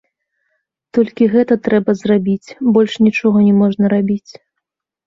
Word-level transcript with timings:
Толькі 0.97 1.27
гэта 1.35 1.53
трэба 1.69 1.91
зрабіць, 2.01 2.55
больш 2.79 2.93
нічога 3.07 3.37
не 3.51 3.55
можна 3.63 3.85
рабіць. 3.97 4.31